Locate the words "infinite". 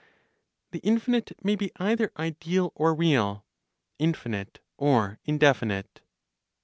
0.79-1.45, 3.99-4.59